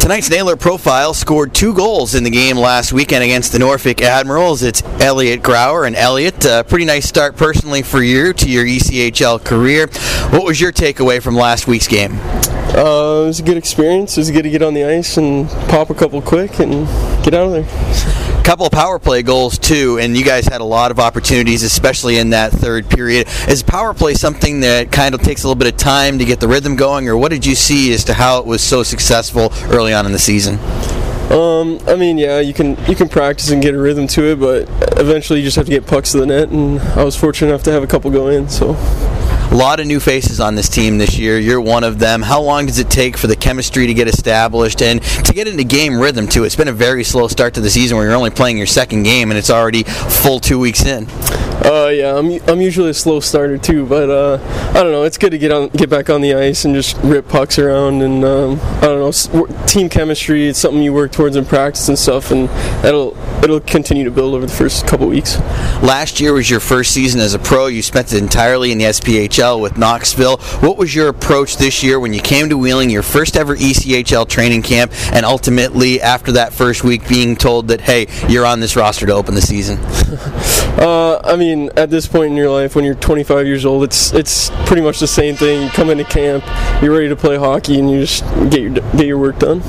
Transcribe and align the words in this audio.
Tonight's 0.00 0.30
Nailer 0.30 0.56
profile 0.56 1.12
scored 1.12 1.54
two 1.54 1.74
goals 1.74 2.14
in 2.14 2.24
the 2.24 2.30
game 2.30 2.56
last 2.56 2.92
weekend 2.92 3.22
against 3.24 3.52
the 3.52 3.58
Norfolk 3.58 4.00
Admirals. 4.00 4.62
It's 4.62 4.82
Elliot 5.00 5.42
Grauer 5.42 5.86
and 5.86 5.94
Elliot. 5.94 6.46
Uh, 6.46 6.62
pretty 6.62 6.86
nice 6.86 7.06
start 7.06 7.36
personally 7.36 7.82
for 7.82 8.02
you 8.02 8.32
to 8.32 8.48
your 8.48 8.64
ECHL 8.64 9.44
career. 9.44 9.88
What 10.30 10.44
was 10.44 10.60
your 10.60 10.72
takeaway 10.72 11.20
from 11.20 11.34
last 11.34 11.66
week's 11.66 11.88
game? 11.88 12.18
Uh, 12.20 13.22
it 13.24 13.26
was 13.26 13.40
a 13.40 13.42
good 13.42 13.56
experience. 13.58 14.16
It 14.16 14.20
was 14.20 14.30
good 14.30 14.44
to 14.44 14.50
get 14.50 14.62
on 14.62 14.72
the 14.72 14.84
ice 14.84 15.18
and 15.18 15.48
pop 15.68 15.90
a 15.90 15.94
couple 15.94 16.22
quick 16.22 16.58
and 16.60 16.86
get 17.22 17.34
out 17.34 17.46
of 17.48 17.52
there. 17.52 18.27
Couple 18.44 18.66
of 18.66 18.72
power 18.72 18.98
play 18.98 19.22
goals 19.22 19.58
too, 19.58 19.98
and 20.00 20.16
you 20.16 20.24
guys 20.24 20.46
had 20.46 20.60
a 20.60 20.64
lot 20.64 20.90
of 20.90 20.98
opportunities, 20.98 21.62
especially 21.62 22.18
in 22.18 22.30
that 22.30 22.52
third 22.52 22.88
period. 22.88 23.28
Is 23.48 23.62
power 23.62 23.94
play 23.94 24.14
something 24.14 24.60
that 24.60 24.90
kind 24.90 25.14
of 25.14 25.22
takes 25.22 25.44
a 25.44 25.46
little 25.46 25.58
bit 25.58 25.72
of 25.72 25.78
time 25.78 26.18
to 26.18 26.24
get 26.24 26.40
the 26.40 26.48
rhythm 26.48 26.76
going, 26.76 27.08
or 27.08 27.16
what 27.16 27.30
did 27.30 27.44
you 27.44 27.54
see 27.54 27.92
as 27.92 28.04
to 28.04 28.14
how 28.14 28.38
it 28.38 28.46
was 28.46 28.62
so 28.62 28.82
successful 28.82 29.52
early 29.64 29.92
on 29.92 30.06
in 30.06 30.12
the 30.12 30.18
season? 30.18 30.58
Um, 31.30 31.78
I 31.86 31.94
mean, 31.94 32.16
yeah, 32.16 32.40
you 32.40 32.54
can 32.54 32.82
you 32.86 32.94
can 32.94 33.08
practice 33.08 33.50
and 33.50 33.60
get 33.60 33.74
a 33.74 33.78
rhythm 33.78 34.06
to 34.08 34.32
it, 34.32 34.40
but 34.40 34.66
eventually 34.98 35.40
you 35.40 35.44
just 35.44 35.56
have 35.56 35.66
to 35.66 35.70
get 35.70 35.86
pucks 35.86 36.12
to 36.12 36.18
the 36.18 36.26
net, 36.26 36.48
and 36.48 36.80
I 36.80 37.04
was 37.04 37.16
fortunate 37.16 37.50
enough 37.50 37.64
to 37.64 37.72
have 37.72 37.82
a 37.82 37.86
couple 37.86 38.10
go 38.10 38.28
in. 38.28 38.48
So 38.48 38.72
a 39.50 39.54
lot 39.54 39.80
of 39.80 39.86
new 39.86 39.98
faces 39.98 40.40
on 40.40 40.54
this 40.54 40.68
team 40.68 40.98
this 40.98 41.18
year. 41.18 41.38
You're 41.38 41.60
one 41.60 41.82
of 41.82 41.98
them. 41.98 42.20
How 42.20 42.40
long 42.40 42.66
does 42.66 42.78
it 42.78 42.90
take 42.90 43.16
for 43.16 43.28
the 43.28 43.36
chemistry 43.36 43.86
to 43.86 43.94
get 43.94 44.06
established 44.06 44.82
and 44.82 45.02
to 45.02 45.32
get 45.32 45.48
into 45.48 45.64
game 45.64 45.98
rhythm 45.98 46.28
too? 46.28 46.44
It's 46.44 46.56
been 46.56 46.68
a 46.68 46.72
very 46.72 47.02
slow 47.02 47.28
start 47.28 47.54
to 47.54 47.60
the 47.60 47.70
season 47.70 47.96
where 47.96 48.06
you're 48.06 48.14
only 48.14 48.30
playing 48.30 48.58
your 48.58 48.66
second 48.66 49.04
game 49.04 49.30
and 49.30 49.38
it's 49.38 49.50
already 49.50 49.84
full 49.84 50.38
two 50.38 50.58
weeks 50.58 50.84
in. 50.84 51.06
Uh, 51.68 51.88
yeah, 51.88 52.16
I'm, 52.16 52.30
I'm 52.48 52.62
usually 52.62 52.88
a 52.88 52.94
slow 52.94 53.20
starter 53.20 53.58
too, 53.58 53.84
but 53.84 54.08
uh, 54.08 54.38
I 54.70 54.82
don't 54.82 54.90
know. 54.90 55.02
It's 55.02 55.18
good 55.18 55.32
to 55.32 55.38
get 55.38 55.52
on, 55.52 55.68
get 55.68 55.90
back 55.90 56.08
on 56.08 56.22
the 56.22 56.32
ice 56.32 56.64
and 56.64 56.74
just 56.74 56.96
rip 57.02 57.28
pucks 57.28 57.58
around, 57.58 58.00
and 58.00 58.24
um, 58.24 58.58
I 58.78 58.86
don't 58.86 59.00
know. 59.00 59.66
Team 59.66 59.90
chemistry. 59.90 60.48
It's 60.48 60.58
something 60.58 60.82
you 60.82 60.94
work 60.94 61.12
towards 61.12 61.36
in 61.36 61.44
practice 61.44 61.86
and 61.90 61.98
stuff, 61.98 62.30
and 62.30 62.48
that'll 62.82 63.14
it'll 63.44 63.60
continue 63.60 64.04
to 64.04 64.10
build 64.10 64.34
over 64.34 64.46
the 64.46 64.52
first 64.52 64.86
couple 64.86 65.08
weeks. 65.08 65.38
Last 65.82 66.20
year 66.20 66.32
was 66.32 66.48
your 66.48 66.60
first 66.60 66.92
season 66.92 67.20
as 67.20 67.34
a 67.34 67.38
pro. 67.38 67.66
You 67.66 67.82
spent 67.82 68.14
it 68.14 68.22
entirely 68.22 68.72
in 68.72 68.78
the 68.78 68.84
SPHL 68.84 69.60
with 69.60 69.76
Knoxville. 69.76 70.38
What 70.60 70.78
was 70.78 70.94
your 70.94 71.08
approach 71.08 71.58
this 71.58 71.82
year 71.82 72.00
when 72.00 72.14
you 72.14 72.22
came 72.22 72.48
to 72.48 72.56
Wheeling, 72.56 72.88
your 72.88 73.02
first 73.02 73.36
ever 73.36 73.54
ECHL 73.54 74.26
training 74.26 74.62
camp, 74.62 74.90
and 75.12 75.26
ultimately 75.26 76.00
after 76.00 76.32
that 76.32 76.54
first 76.54 76.82
week 76.82 77.06
being 77.06 77.36
told 77.36 77.68
that 77.68 77.82
hey, 77.82 78.06
you're 78.26 78.46
on 78.46 78.60
this 78.60 78.74
roster 78.74 79.04
to 79.04 79.12
open 79.12 79.34
the 79.34 79.42
season? 79.42 79.78
uh, 80.78 81.20
I 81.24 81.36
mean 81.36 81.70
at 81.76 81.90
this 81.90 82.06
point 82.06 82.30
in 82.30 82.36
your 82.36 82.50
life, 82.50 82.74
when 82.76 82.84
you're 82.84 82.94
25 82.94 83.46
years 83.46 83.64
old, 83.64 83.84
it's 83.84 84.12
it's 84.12 84.50
pretty 84.66 84.82
much 84.82 85.00
the 85.00 85.06
same 85.06 85.34
thing. 85.34 85.62
You 85.62 85.70
come 85.70 85.90
into 85.90 86.04
camp, 86.04 86.44
you're 86.82 86.92
ready 86.92 87.08
to 87.08 87.16
play 87.16 87.36
hockey, 87.36 87.78
and 87.78 87.90
you 87.90 88.00
just 88.00 88.24
get 88.50 88.60
your 88.60 88.70
get 88.70 89.06
your 89.06 89.18
work 89.18 89.38
done. 89.38 89.60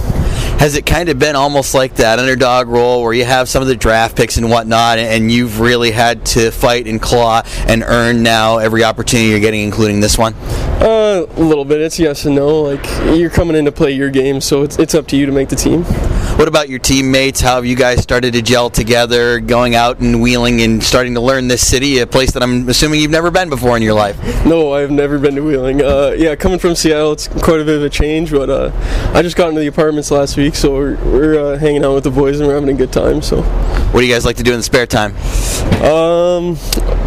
Has 0.59 0.75
it 0.75 0.85
kind 0.85 1.07
of 1.07 1.17
been 1.17 1.37
almost 1.37 1.73
like 1.73 1.95
that 1.95 2.19
underdog 2.19 2.67
role 2.67 3.01
where 3.01 3.13
you 3.13 3.23
have 3.23 3.47
some 3.47 3.61
of 3.61 3.69
the 3.69 3.77
draft 3.77 4.17
picks 4.17 4.35
and 4.35 4.49
whatnot, 4.49 4.99
and 4.99 5.31
you've 5.31 5.61
really 5.61 5.91
had 5.91 6.25
to 6.27 6.51
fight 6.51 6.85
and 6.85 7.01
claw 7.01 7.43
and 7.65 7.81
earn 7.81 8.23
now 8.23 8.57
every 8.57 8.83
opportunity 8.83 9.29
you're 9.29 9.39
getting, 9.39 9.61
including 9.61 10.01
this 10.01 10.17
one? 10.17 10.33
Uh, 10.81 11.25
a 11.37 11.41
little 11.41 11.63
bit. 11.63 11.79
It's 11.79 11.97
yes 11.97 12.25
and 12.25 12.35
no. 12.35 12.61
Like 12.61 12.85
you're 13.17 13.29
coming 13.29 13.55
in 13.55 13.65
to 13.65 13.71
play 13.71 13.91
your 13.91 14.09
game, 14.09 14.41
so 14.41 14.63
it's 14.63 14.77
it's 14.77 14.93
up 14.93 15.07
to 15.07 15.15
you 15.15 15.25
to 15.25 15.31
make 15.31 15.47
the 15.47 15.55
team. 15.55 15.85
What 16.39 16.47
about 16.47 16.69
your 16.69 16.79
teammates? 16.79 17.41
How 17.41 17.55
have 17.55 17.65
you 17.65 17.75
guys 17.75 18.01
started 18.01 18.31
to 18.31 18.41
gel 18.41 18.69
together, 18.69 19.41
going 19.41 19.75
out 19.75 19.99
and 19.99 20.21
wheeling 20.21 20.61
and 20.61 20.81
starting 20.81 21.15
to 21.15 21.19
learn 21.19 21.49
this 21.49 21.67
city, 21.67 21.99
a 21.99 22.07
place 22.07 22.31
that 22.31 22.41
I'm 22.41 22.69
assuming 22.69 23.01
you've 23.01 23.11
never 23.11 23.29
been 23.29 23.49
before 23.49 23.75
in 23.75 23.83
your 23.83 23.93
life? 23.93 24.17
No, 24.45 24.71
I've 24.71 24.89
never 24.89 25.19
been 25.19 25.35
to 25.35 25.41
Wheeling. 25.41 25.81
Uh, 25.81 26.15
yeah, 26.17 26.37
coming 26.37 26.57
from 26.57 26.75
Seattle, 26.75 27.11
it's 27.11 27.27
quite 27.27 27.59
a 27.59 27.65
bit 27.65 27.75
of 27.75 27.83
a 27.83 27.89
change, 27.89 28.31
but 28.31 28.49
uh, 28.49 28.71
I 29.13 29.21
just 29.21 29.35
got 29.35 29.49
into 29.49 29.59
the 29.59 29.67
apartments 29.67 30.11
last 30.11 30.37
week, 30.37 30.55
so 30.55 30.71
we're, 30.71 30.95
we're 31.03 31.37
uh, 31.37 31.57
hanging 31.57 31.83
out 31.83 31.95
with 31.95 32.05
the 32.05 32.09
boys 32.09 32.39
and 32.39 32.47
we're 32.47 32.55
having 32.55 32.69
a 32.69 32.73
good 32.73 32.93
time. 32.93 33.21
So, 33.21 33.41
what 33.91 34.01
do 34.01 34.05
you 34.05 34.13
guys 34.13 34.25
like 34.25 34.37
to 34.37 34.43
do 34.43 34.51
in 34.51 34.57
the 34.57 34.63
spare 34.63 34.85
time? 34.85 35.15
Um, 35.79 36.57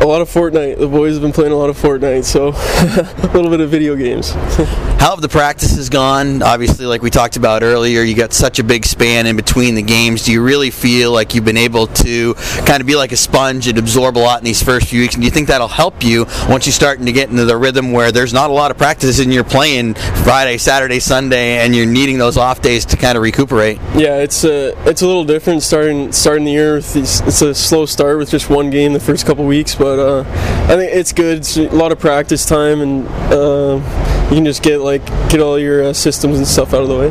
a 0.01 0.07
lot 0.07 0.21
of 0.21 0.29
Fortnite. 0.29 0.79
The 0.79 0.89
boys 0.89 1.13
have 1.15 1.23
been 1.23 1.33
playing 1.33 1.53
a 1.53 1.57
lot 1.57 1.71
of 1.71 1.77
Fortnite, 1.77 2.25
so 2.25 2.49
a 2.49 3.33
little 3.35 3.51
bit 3.51 3.61
of 3.61 3.71
video 3.71 3.95
games. 3.95 4.31
How 5.03 5.11
have 5.11 5.21
the 5.21 5.29
practices 5.29 5.89
gone? 5.91 6.43
Obviously, 6.43 6.87
like 6.87 7.03
we 7.03 7.11
talked 7.11 7.37
about 7.37 7.63
earlier, 7.63 8.03
you 8.03 8.15
got 8.15 8.33
such 8.33 8.59
a 8.61 8.65
big 8.65 8.87
span 8.87 9.27
in 9.27 9.37
between 9.37 9.75
the 9.75 9.83
games. 9.83 10.25
Do 10.25 10.33
you 10.33 10.43
really 10.43 10.71
feel 10.71 11.13
like 11.13 11.35
you've 11.35 11.45
been 11.45 11.57
able 11.57 11.89
to 11.89 12.35
kind 12.67 12.81
of 12.81 12.87
be 12.87 12.95
like 12.95 13.13
a 13.13 13.17
sponge 13.17 13.67
and 13.67 13.79
absorb 13.79 14.17
a 14.17 14.21
lot 14.21 14.39
in 14.39 14.45
these 14.45 14.63
first 14.63 14.89
few 14.89 15.01
weeks? 15.01 15.15
And 15.15 15.23
do 15.23 15.25
you 15.27 15.33
think 15.33 15.49
that'll 15.49 15.69
help 15.69 16.05
you 16.05 16.27
once 16.49 16.67
you're 16.67 16.73
starting 16.73 17.07
to 17.07 17.13
get 17.13 17.31
into 17.31 17.45
the 17.45 17.57
rhythm 17.57 17.93
where 17.93 18.13
there's 18.13 18.33
not 18.33 18.49
a 18.49 18.53
lot 18.53 18.71
of 18.71 18.79
practices 18.79 19.19
and 19.19 19.35
you're 19.35 19.45
playing 19.45 19.95
Friday, 20.23 20.57
Saturday, 20.57 21.01
Sunday, 21.01 21.59
and 21.59 21.75
you're 21.75 21.85
needing 21.85 22.17
those 22.17 22.37
off 22.37 22.63
days 22.63 22.85
to 22.87 22.97
kind 22.97 23.17
of 23.17 23.23
recuperate? 23.23 23.79
Yeah, 23.97 24.19
it's 24.19 24.45
a 24.45 24.71
it's 24.89 25.03
a 25.03 25.07
little 25.07 25.25
different 25.25 25.63
starting 25.63 26.13
starting 26.13 26.45
the 26.45 26.53
year 26.53 26.72
it's 26.77 27.43
a 27.43 27.55
slow 27.55 27.87
start 27.87 28.19
with 28.19 28.31
just 28.31 28.51
one 28.51 28.71
game 28.71 28.93
the 28.93 29.01
first 29.01 29.27
couple 29.27 29.45
weeks, 29.45 29.75
but 29.75 29.99
uh, 29.99 30.21
I 30.65 30.77
think 30.77 30.93
it's 30.95 31.13
good. 31.13 31.39
It's 31.39 31.57
a 31.57 31.69
lot 31.71 31.93
of 31.93 31.99
practice 31.99 32.45
time 32.47 32.81
and. 32.81 33.09
Uh, 33.33 34.09
you 34.33 34.37
can 34.37 34.47
just 34.47 34.63
get 34.63 34.81
like 34.81 35.05
get 35.29 35.41
all 35.41 35.59
your 35.59 35.85
uh, 35.85 35.93
systems 35.93 36.39
and 36.39 36.47
stuff 36.47 36.73
out 36.73 36.81
of 36.81 36.89
the 36.89 36.97
way. 36.97 37.09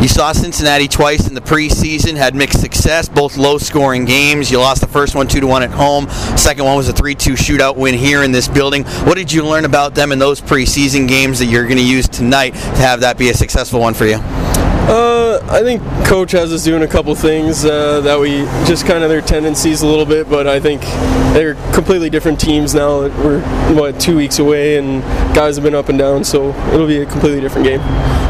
You 0.00 0.06
saw 0.06 0.30
Cincinnati 0.30 0.86
twice 0.86 1.26
in 1.26 1.34
the 1.34 1.40
preseason, 1.40 2.14
had 2.14 2.36
mixed 2.36 2.60
success, 2.60 3.08
both 3.08 3.36
low-scoring 3.36 4.04
games. 4.04 4.52
You 4.52 4.58
lost 4.58 4.80
the 4.80 4.86
first 4.86 5.16
one 5.16 5.26
two 5.26 5.40
to 5.40 5.48
one 5.48 5.64
at 5.64 5.70
home. 5.70 6.08
Second 6.36 6.64
one 6.64 6.76
was 6.76 6.88
a 6.88 6.92
three-two 6.92 7.32
shootout 7.32 7.76
win 7.76 7.94
here 7.94 8.22
in 8.22 8.30
this 8.30 8.46
building. 8.46 8.84
What 8.84 9.16
did 9.16 9.32
you 9.32 9.44
learn 9.44 9.64
about 9.64 9.96
them 9.96 10.12
in 10.12 10.20
those 10.20 10.40
preseason 10.40 11.08
games 11.08 11.40
that 11.40 11.46
you're 11.46 11.64
going 11.64 11.78
to 11.78 11.84
use 11.84 12.06
tonight 12.06 12.50
to 12.50 12.82
have 12.82 13.00
that 13.00 13.18
be 13.18 13.30
a 13.30 13.34
successful 13.34 13.80
one 13.80 13.94
for 13.94 14.06
you? 14.06 14.16
Uh, 14.16 15.23
I 15.42 15.62
think 15.62 15.82
coach 16.06 16.32
has 16.32 16.52
us 16.52 16.64
doing 16.64 16.82
a 16.82 16.88
couple 16.88 17.14
things 17.14 17.64
uh, 17.64 18.00
that 18.02 18.18
we 18.18 18.42
just 18.66 18.86
kind 18.86 19.02
of 19.02 19.10
their 19.10 19.20
tendencies 19.20 19.82
a 19.82 19.86
little 19.86 20.06
bit, 20.06 20.28
but 20.28 20.46
I 20.46 20.60
think 20.60 20.82
they're 21.34 21.54
completely 21.72 22.10
different 22.10 22.40
teams 22.40 22.74
now. 22.74 23.00
We're 23.00 23.40
what 23.74 24.00
two 24.00 24.16
weeks 24.16 24.38
away, 24.38 24.76
and 24.78 25.02
guys 25.34 25.56
have 25.56 25.64
been 25.64 25.74
up 25.74 25.88
and 25.88 25.98
down, 25.98 26.24
so 26.24 26.50
it'll 26.72 26.86
be 26.86 26.98
a 26.98 27.06
completely 27.06 27.40
different 27.40 27.66
game. 27.66 27.80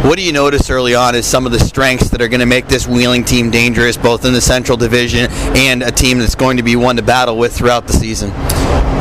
What 0.05 0.19
do 0.19 0.25
you 0.25 0.33
notice 0.33 0.69
early 0.69 0.95
on 0.95 1.15
is 1.15 1.27
some 1.27 1.47
of 1.47 1.53
the 1.53 1.61
strengths 1.61 2.11
that 2.11 2.21
are 2.21 2.29
going 2.29 2.41
to 2.41 2.47
make 2.47 2.69
this 2.69 2.87
Wheeling 2.87 3.25
team 3.25 3.51
dangerous, 3.51 3.97
both 3.97 4.25
in 4.25 4.33
the 4.33 4.41
Central 4.41 4.77
Division 4.77 5.29
and 5.31 5.83
a 5.83 5.91
team 5.91 6.19
that's 6.19 6.35
going 6.35 6.59
to 6.59 6.63
be 6.63 6.77
one 6.77 6.97
to 6.97 7.03
battle 7.03 7.39
with 7.39 7.55
throughout 7.57 7.87
the 7.87 7.95
season? 7.95 8.31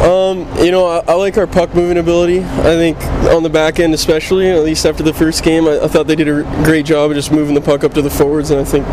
Um, 0.04 0.40
you 0.58 0.72
know, 0.72 0.86
I, 0.86 1.00
I, 1.08 1.14
like 1.14 1.38
our 1.38 1.48
puck 1.48 1.74
moving 1.74 1.98
ability. 1.98 2.40
I 2.42 2.76
think 2.76 2.98
on 3.34 3.42
the 3.42 3.50
back 3.50 3.80
end, 3.80 3.94
especially, 3.94 4.50
at 4.50 4.62
least 4.62 4.86
after 4.86 5.02
the 5.02 5.14
first 5.14 5.44
game, 5.44 5.66
I, 5.66 5.80
I, 5.80 5.88
thought 5.88 6.08
they 6.08 6.16
did 6.18 6.28
a 6.28 6.44
great 6.66 6.86
job 6.86 7.12
of 7.12 7.16
just 7.16 7.32
moving 7.32 7.56
the 7.56 7.62
puck 7.62 7.86
up 7.86 7.94
to 7.94 8.02
the 8.02 8.10
forwards, 8.10 8.52
and 8.52 8.60
I 8.60 8.66
think 8.66 8.86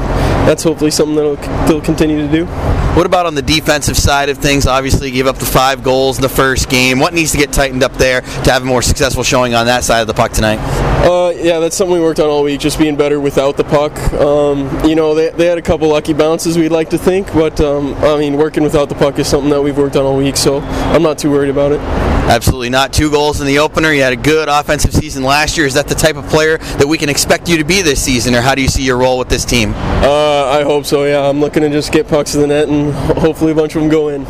that's 0.46 0.62
hopefully 0.62 0.92
something 0.92 1.16
that 1.16 1.66
they'll 1.66 1.80
continue 1.80 2.24
to 2.24 2.32
do. 2.32 2.46
What 2.94 3.06
about 3.06 3.26
on 3.26 3.34
the 3.34 3.42
defensive 3.42 3.96
side 3.96 4.28
of 4.28 4.38
things? 4.38 4.66
Obviously, 4.66 5.10
gave 5.10 5.26
up 5.26 5.36
the 5.36 5.46
five 5.46 5.82
goals 5.82 6.18
in 6.18 6.22
the 6.22 6.28
first 6.28 6.68
game. 6.68 7.00
What 7.00 7.12
needs 7.12 7.32
to 7.32 7.38
get 7.38 7.52
tightened 7.52 7.82
up 7.82 7.94
there 7.94 8.20
to 8.20 8.52
have 8.52 8.62
a 8.62 8.66
more 8.66 8.82
successful 8.82 9.24
showing 9.24 9.52
on 9.54 9.66
that 9.66 9.82
side 9.82 10.00
of 10.00 10.06
the 10.06 10.14
puck 10.14 10.30
tonight? 10.30 10.58
Uh, 11.02 11.30
yeah, 11.30 11.58
that's 11.58 11.76
something 11.76 11.94
we 11.94 12.00
worked 12.00 12.20
on 12.20 12.28
all 12.28 12.42
week, 12.42 12.60
just 12.60 12.78
being 12.78 12.94
better 12.94 13.20
without 13.20 13.56
the 13.56 13.64
puck. 13.64 13.96
Um, 14.12 14.68
you 14.86 14.94
know, 14.94 15.14
they, 15.14 15.30
they 15.30 15.46
had 15.46 15.56
a 15.56 15.62
couple 15.62 15.88
lucky 15.88 16.12
bounces, 16.12 16.58
we'd 16.58 16.68
like 16.68 16.90
to 16.90 16.98
think, 16.98 17.32
but 17.32 17.58
um, 17.60 17.94
I 18.04 18.18
mean, 18.18 18.36
working 18.36 18.62
without 18.62 18.90
the 18.90 18.94
puck 18.94 19.18
is 19.18 19.26
something 19.26 19.50
that 19.50 19.62
we've 19.62 19.78
worked 19.78 19.96
on 19.96 20.04
all 20.04 20.18
week, 20.18 20.36
so 20.36 20.60
I'm 20.60 21.02
not 21.02 21.18
too 21.18 21.30
worried 21.30 21.48
about 21.48 21.72
it. 21.72 21.80
Absolutely 21.80 22.68
not. 22.68 22.92
Two 22.92 23.10
goals 23.10 23.40
in 23.40 23.46
the 23.46 23.58
opener. 23.58 23.92
You 23.92 24.02
had 24.02 24.12
a 24.12 24.16
good 24.16 24.48
offensive 24.48 24.92
season 24.94 25.24
last 25.24 25.56
year. 25.56 25.66
Is 25.66 25.74
that 25.74 25.88
the 25.88 25.96
type 25.96 26.16
of 26.16 26.26
player 26.26 26.58
that 26.58 26.86
we 26.86 26.96
can 26.96 27.08
expect 27.08 27.48
you 27.48 27.56
to 27.56 27.64
be 27.64 27.82
this 27.82 28.00
season, 28.00 28.34
or 28.34 28.40
how 28.40 28.54
do 28.54 28.62
you 28.62 28.68
see 28.68 28.82
your 28.82 28.98
role 28.98 29.18
with 29.18 29.28
this 29.28 29.44
team? 29.44 29.72
Uh, 29.74 30.44
I 30.50 30.62
hope 30.62 30.84
so, 30.84 31.06
yeah. 31.06 31.28
I'm 31.28 31.40
looking 31.40 31.62
to 31.62 31.70
just 31.70 31.92
get 31.92 32.08
pucks 32.08 32.32
to 32.32 32.38
the 32.38 32.46
net 32.46 32.68
and 32.68 32.92
hopefully 33.18 33.52
a 33.52 33.54
bunch 33.54 33.74
of 33.74 33.80
them 33.80 33.90
go 33.90 34.08
in. 34.08 34.26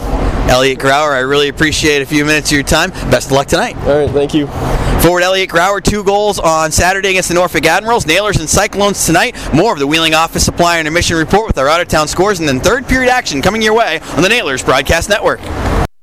Elliot 0.50 0.80
Grauer, 0.80 1.12
I 1.12 1.20
really 1.20 1.48
appreciate 1.48 2.02
a 2.02 2.06
few 2.06 2.24
minutes 2.24 2.50
of 2.50 2.56
your 2.56 2.64
time. 2.64 2.90
Best 3.10 3.26
of 3.26 3.32
luck 3.32 3.46
tonight. 3.46 3.76
All 3.78 4.00
right, 4.00 4.10
thank 4.10 4.34
you. 4.34 4.48
Forward 5.00 5.22
Elliot 5.22 5.48
Grauer, 5.48 5.80
two 5.80 6.02
goals 6.02 6.40
on 6.40 6.72
Saturday 6.72 7.10
against 7.10 7.28
the 7.28 7.36
Norfolk 7.36 7.64
Admirals. 7.66 8.04
Nailers 8.04 8.38
and 8.38 8.50
Cyclones 8.50 9.06
tonight. 9.06 9.36
More 9.54 9.72
of 9.72 9.78
the 9.78 9.86
Wheeling 9.86 10.12
Office 10.12 10.44
Supply 10.44 10.80
Intermission 10.80 11.16
Report 11.16 11.46
with 11.46 11.56
our 11.56 11.68
out 11.68 11.80
of 11.80 11.86
town 11.86 12.08
scores, 12.08 12.40
and 12.40 12.48
then 12.48 12.58
third 12.58 12.88
period 12.88 13.10
action 13.10 13.40
coming 13.40 13.62
your 13.62 13.74
way 13.74 14.00
on 14.16 14.22
the 14.22 14.28
Nailers 14.28 14.64
Broadcast 14.64 15.08
Network. 15.08 15.40